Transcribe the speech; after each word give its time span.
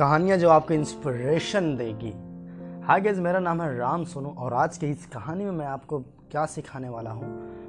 कहानियाँ 0.00 0.36
जो 0.38 0.48
आपको 0.48 0.74
इंस्पिरेशन 0.74 1.76
देगी। 1.76 2.12
हाय 2.86 3.00
गेज 3.00 3.18
मेरा 3.18 3.38
नाम 3.38 3.62
है 3.62 3.76
राम 3.78 4.04
सोनू 4.04 4.28
और 4.38 4.52
आज 4.52 4.76
की 4.78 4.86
इस 4.86 5.06
कहानी 5.06 5.44
में 5.44 5.50
मैं 5.52 5.66
आपको 5.66 5.98
क्या 6.30 6.44
सिखाने 6.46 6.88
वाला 6.88 7.10
हूँ, 7.10 7.26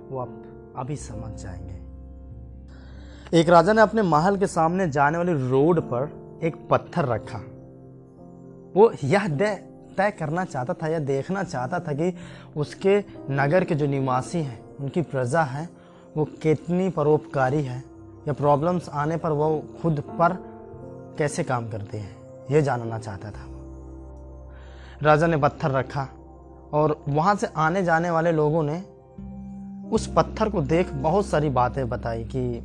वो 0.10 0.20
आप 0.20 0.44
अभी 0.78 0.96
समझ 0.96 1.32
जाएँगे। 1.42 3.40
एक 3.40 3.50
राजा 3.50 3.74
ने 3.74 3.82
अपने 3.82 4.02
महल 4.02 4.38
के 4.38 4.48
सामने 4.48 4.90
जाने 4.90 5.18
वाली 5.18 5.34
रोड 5.50 5.82
पर 5.82 6.40
एक 6.44 6.56
पत्थर 6.70 7.06
रखा। 7.06 7.40
वो 8.76 8.92
यह 9.04 9.28
तय 9.98 10.12
करना 10.12 10.46
चाहता 10.46 10.74
था 10.74 10.88
या 10.88 11.00
देखना 11.00 11.44
चाहता 11.44 11.80
था 11.80 11.94
कि 11.94 12.14
उसके 12.58 12.98
नगर 13.32 13.64
के 13.64 13.76
जो 13.76 13.88
निवासी 13.88 14.40
हैं, 14.40 14.60
उनकी 14.80 15.02
प्रजा 15.02 15.42
है, 15.42 15.68
वो 16.18 16.26
कितनी 16.42 16.90
परोपकारी 16.90 17.62
है, 17.64 17.84
या 18.28 18.34
प्रॉब्लम्स 18.34 18.90
आने 18.90 19.18
पर 19.18 19.32
वो 19.32 19.64
खुद 19.82 20.04
पर 20.20 20.38
कैसे 21.18 21.44
काम 21.44 21.70
करते 21.70 21.98
हैं। 21.98 22.21
ये 22.52 22.62
जानना 22.62 23.00
चाहता 23.00 23.32
था। 23.32 23.48
राजा 25.02 25.28
ने 25.28 25.38
पत्थर 25.38 25.72
रखा 25.72 26.08
और 26.74 27.04
वहाँ 27.10 27.36
से 27.36 27.48
आने 27.48 27.84
जाने 27.84 28.10
वाले 28.10 28.32
लोगों 28.32 28.64
ने 28.64 28.84
उस 29.90 30.14
पत्थर 30.16 30.50
को 30.50 30.62
देख 30.62 30.94
बहुत 30.94 31.26
सारी 31.26 31.50
बातें 31.50 31.90
बताई 31.90 32.24
कि, 32.24 32.60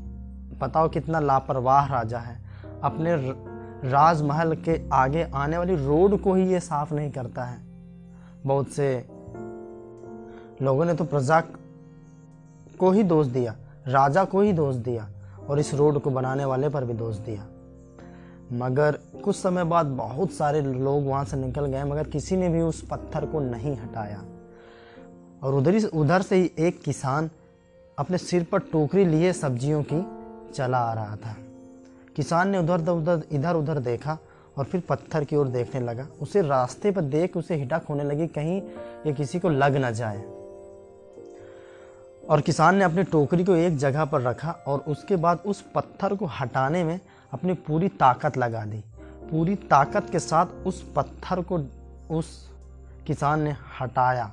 बताओ 0.58 0.88
कितना 0.88 1.20
लापरवाह 1.20 1.86
राजा 1.86 2.18
है। 2.18 2.42
अपने 2.82 3.16
राजमहल 3.90 4.56
के 4.56 4.88
आगे 4.92 5.30
आने 5.34 5.58
वाली 5.58 5.74
रोड 5.74 6.22
को 6.22 6.34
ही 6.34 6.52
ये 6.52 6.60
साफ़ 6.60 6.94
नहीं 6.94 7.10
करता 7.10 7.44
है। 7.44 7.58
बहुत 8.46 8.68
से 8.68 9.06
लोगों 10.62 10.84
ने 10.84 10.94
तो 10.94 11.04
प्रजा 11.04 11.40
को 12.78 12.90
ही 12.90 13.02
दोष 13.02 13.26
दिया, 13.26 13.56
राजा 13.88 14.24
को 14.24 14.40
ही 14.40 14.52
दोष 14.52 14.74
दिया 14.74 15.08
और 15.50 15.58
इस 15.58 15.74
रोड 15.74 15.98
को 16.00 16.10
बनाने 16.10 16.44
वाले 16.44 16.68
पर 16.68 16.84
भी 16.84 16.92
दोष 16.92 17.16
दिया। 17.16 17.46
मगर 18.52 18.98
कुछ 19.24 19.36
समय 19.36 19.64
बाद 19.64 19.86
बहुत 19.86 20.30
सारे 20.30 20.60
लोग 20.62 21.06
वहाँ 21.06 21.24
से 21.24 21.36
निकल 21.36 21.66
गए, 21.66 21.84
मगर 21.84 22.04
किसी 22.04 22.36
ने 22.36 22.48
भी 22.48 22.60
उस 22.60 22.88
पत्थर 22.88 23.26
को 23.26 23.40
नहीं 23.40 23.76
हटाया। 23.76 24.22
और 25.42 25.54
उधर 25.54 25.74
ही, 25.74 25.84
उधर 25.84 26.22
से 26.22 26.36
ही 26.36 26.50
एक 26.58 26.82
किसान 26.82 27.30
अपने 27.98 28.18
सिर 28.18 28.46
पर 28.52 28.58
टोकरी 28.58 29.04
लिए 29.04 29.32
सब्जियों 29.32 29.82
की 29.92 30.06
चला 30.52 30.78
आ 30.78 30.94
रहा 30.94 31.16
था। 31.16 31.36
किसान 32.16 32.48
ने 32.48 32.58
उधर 32.58 32.88
उधर, 32.88 33.22
इधर, 33.32 33.54
उधर 33.54 33.78
देखा 33.78 34.18
और 34.58 34.64
फिर 34.64 34.82
पत्थर 34.88 35.24
की 35.24 35.36
ओर 35.36 35.48
देखने 35.48 35.80
लगा। 35.80 36.06
उसे 36.22 36.42
रास्ते 36.42 36.90
पर 36.90 37.00
देख 37.00 37.36
उसे 37.36 37.54
हिटक 37.54 37.82
होने 37.88 38.04
लगी, 38.04 38.26
कहीं 38.26 38.62
ये 39.06 39.12
किसी 39.12 39.38
को 39.38 39.48
लग 39.48 39.76
ना 39.76 39.90
जाए। 39.90 40.35
और 42.30 42.40
किसान 42.40 42.76
ने 42.76 42.84
अपनी 42.84 43.02
टोकरी 43.02 43.44
को 43.44 43.54
एक 43.54 43.76
जगह 43.76 44.04
पर 44.04 44.20
रखा 44.20 44.50
और 44.66 44.78
उसके 44.78 45.16
बाद 45.16 45.42
उस 45.46 45.60
पत्थर 45.74 46.14
को 46.14 46.26
हटाने 46.26 46.82
में 46.84 46.98
अपनी 47.32 47.54
पूरी 47.54 47.88
ताकत 47.88 48.36
लगा 48.38 48.64
दी। 48.64 48.82
पूरी 49.30 49.54
ताकत 49.54 50.10
के 50.12 50.18
साथ 50.18 50.46
उस 50.66 50.82
पत्थर 50.96 51.40
को 51.42 51.58
उस 52.10 52.50
किसान 53.06 53.42
ने 53.42 53.54
हटाया। 53.80 54.32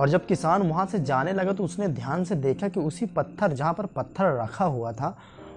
और 0.00 0.08
जब 0.08 0.26
किसान 0.26 0.62
वहाँ 0.62 0.86
से 0.86 0.98
जाने 1.00 1.32
लगा 1.32 1.52
तो 1.52 1.64
उसने 1.64 1.88
ध्यान 1.88 2.24
से 2.24 2.34
देखा 2.34 2.68
कि 2.68 2.80
उसी 2.80 3.06
पत्थर 3.06 3.52
जहाँ 3.52 3.72
पर 3.74 3.86
पत्थर 3.86 4.36
रखा 4.42 4.64
हुआ 4.64 4.92
था, 4.92 5.16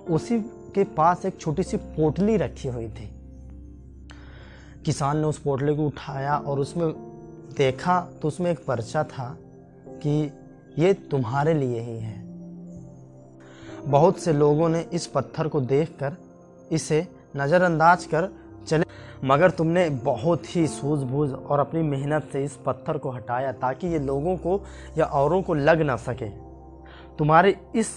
उसी 0.10 0.40
के 0.76 0.84
पास 0.84 1.26
एक 1.26 1.40
छोटी 1.42 1.64
सी 1.64 1.78
पोटली 1.78 2.38
रखी 2.38 2.68
हुई 2.68 2.88
थी। 2.88 3.12
किसान 4.86 5.18
ने 5.18 5.24
उस 5.24 5.40
पोटली 5.40 5.76
को 5.76 5.88
उठाया 5.88 6.38
और 6.38 6.60
उसमें 6.60 6.90
देखा 7.58 8.02
तो 8.22 8.28
उसमें 8.28 8.52
एक 8.52 8.66
पर्चा 8.66 9.04
था 9.04 9.36
कि 10.04 10.32
ये 10.80 10.94
तुम्हारे 11.12 11.54
लिए 11.54 11.80
ही 11.82 11.98
है। 12.00 12.18
बहुत 13.88 14.20
से 14.20 14.34
लोगों 14.34 14.70
ने 14.70 14.86
इस 14.94 15.08
पत्थर 15.08 15.48
को 15.48 15.62
देखकर 15.62 16.16
इसे 16.72 17.06
नज़रअंदाज 17.38 18.06
कर 18.06 18.30
चले, 18.68 18.86
मगर 19.24 19.52
तुमने 19.52 19.90
बहुत 20.04 20.56
ही 20.56 20.66
सूझबूझ 20.68 21.30
और 21.32 21.60
अपनी 21.60 21.82
मेहनत 21.84 22.30
से 22.34 22.44
इस 22.44 22.58
पत्थर 22.66 22.98
को 22.98 23.12
हटाया 23.12 23.52
ताकि 23.54 23.88
ये 23.88 24.00
लोगों 24.00 24.36
को 24.38 24.62
या 24.98 25.06
औरों 25.06 25.42
को 25.42 25.54
लग 25.54 25.82
ना 25.82 25.96
सके। 25.98 26.30
तुम्हारे 27.18 27.56
इस 27.76 27.90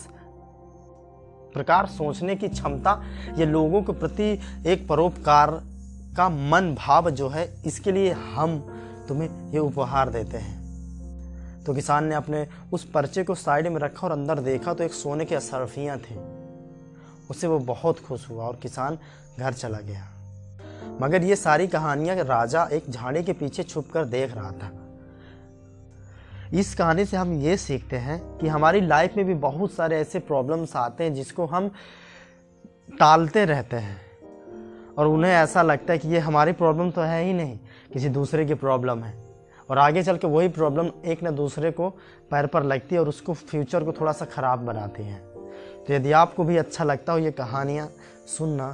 प्रकार 1.55 1.87
सोचने 1.89 2.37
की 2.37 2.49
क्षमता 2.49 3.03
ये 3.39 3.47
लोगों 3.47 3.83
के 3.83 3.93
प्रति 3.93 4.31
एक 4.67 4.87
परोपकार 4.89 5.51
का 6.17 6.29
मन 6.29 6.75
भाव 6.79 7.11
जो 7.11 7.29
है, 7.29 7.49
इसके 7.67 7.93
लिए 7.93 8.13
हम 8.35 8.59
तुम्हें 9.09 9.53
ये 9.53 9.59
उपहार 9.59 10.11
देते 10.11 10.39
हैं। 10.39 10.62
तो 11.67 11.75
किसान 11.75 12.05
ने 12.05 12.15
अपने 12.15 12.47
उस 12.73 12.85
पर्चे 12.85 13.25
को 13.25 13.35
साइड 13.35 13.67
में 13.67 13.81
रखा 13.81 14.07
और 14.07 14.13
अंदर 14.13 14.39
देखा 14.39 14.75
तो 14.75 14.85
एक 14.85 14.93
सोने 14.93 15.25
के 15.25 15.35
असरफियाँ 15.35 15.99
थी। 15.99 16.19
उससे 17.31 17.47
वो 17.47 17.59
बहुत 17.59 18.01
खुश 18.01 18.31
हुआ 18.31 18.45
और 18.45 18.57
किसान 18.57 18.99
घर 19.39 19.53
चला 19.53 19.79
गया। 19.79 20.09
मगर 21.01 21.25
ये 21.25 21.37
सारी 21.37 21.67
कहानियाँ 21.67 22.17
राजा 22.17 22.69
एक 22.73 22.91
झाड़ी 22.91 23.23
के 23.23 23.33
पीछे 23.33 23.63
छुप 23.63 23.91
कर 23.91 24.05
देख 24.05 24.35
रहा 24.35 24.51
था। 24.51 24.71
इस 26.55 26.75
कहानी 26.75 27.05
से 27.05 27.17
हम 27.17 27.33
ये 27.33 27.57
सीखते 27.57 27.97
हैं 27.97 28.39
कि 28.39 28.49
हमारी 28.49 28.81
लाइफ 28.81 29.17
में 29.17 29.27
भी 29.27 29.35
बहुत 29.35 29.73
सारे 29.73 30.01
ऐसे 30.01 30.19
प्रॉब्लम्स 30.19 30.77
आते 30.77 31.05
हैं 31.05 31.15
जिसको 31.15 31.47
हम 31.47 31.69
टालते 32.99 33.45
रहते 33.45 33.77
हैं। 33.77 34.01
और 34.99 35.07
उन्हें 35.07 35.33
ऐसा 35.33 35.63
लगता 35.63 35.93
है 35.93 35.99
कि 35.99 36.09
ये 36.09 36.19
हमारी 36.19 36.53
प्रॉब्लम 36.53 36.91
तो 36.91 37.01
है 37.01 37.25
ही 37.25 37.33
नहीं, 37.33 37.59
किसी 37.93 38.09
दूसरे 38.09 38.47
की 38.47 38.55
प्रॉब्लम 38.55 39.03
है। 39.03 39.22
और 39.73 39.79
आगे 39.79 40.03
चल 40.03 40.17
के 40.17 40.27
वही 40.27 40.49
प्रॉब्लम 40.49 40.91
एक 41.05 41.23
ना 41.23 41.31
दूसरे 41.31 41.71
को 41.71 41.89
पैर 42.31 42.47
पर 42.47 42.63
लगती 42.63 42.95
है 42.95 43.01
और 43.01 43.09
उसको 43.09 43.35
फ्यूचर 43.35 43.85
को 43.85 43.93
थोड़ा 43.93 44.13
सा 44.13 44.25
ख़राब 44.25 44.59
बनाती 44.59 45.03
है। 45.03 45.19
तो 45.85 45.93
यदि 45.93 46.13
आपको 46.13 46.45
भी 46.45 46.57
अच्छा 46.57 46.85
लगता 46.85 47.13
हो 47.13 47.19
ये 47.19 47.31
कहानियाँ 47.31 47.89
सुनना 48.39 48.71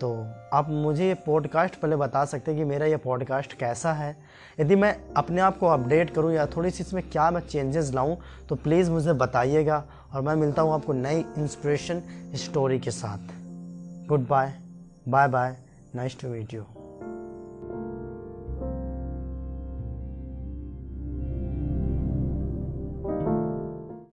तो 0.00 0.12
आप 0.52 0.70
मुझे 0.70 1.08
ये 1.08 1.14
पॉडकास्ट 1.14 1.76
पहले 1.76 1.96
बता 1.96 2.24
सकते 2.24 2.50
हैं 2.50 2.60
कि 2.60 2.66
मेरा 2.66 2.86
ये 2.86 2.96
पॉडकास्ट 2.96 3.52
कैसा 3.52 3.92
है। 3.92 4.16
यदि 4.60 4.76
मैं 4.76 4.96
अपने 5.16 5.40
आप 5.40 5.58
को 5.58 5.66
अपडेट 5.66 6.10
करूँ 6.10 6.32
या 6.32 6.46
थोड़ी 6.46 6.70
सी 6.70 6.82
इसमें 6.82 7.10
क्या 7.10 7.30
मैं 7.30 7.40
चेंजेस 7.40 7.92
लाऊँ 7.94 8.16
तो 8.48 8.54
प्लीज़ 8.54 8.90
मुझे 8.90 9.12
बताइएगा 9.12 9.84
और 10.14 10.22
मैं 10.22 10.36
मिलता 10.36 10.62
हूँ 10.62 10.74
आपको 10.74 10.92
नई 10.92 11.24
इंस्पिरेशन 11.38 12.02
स्टोरी 12.34 12.78
के 12.78 12.90
साथ। 12.90 13.38
Good 14.08 14.28
bye 14.28 14.54
bye 15.08 15.28
bye 15.28 15.56
nice 15.94 16.20
to 16.20 16.28
meet 16.28 16.54
you 16.54 16.77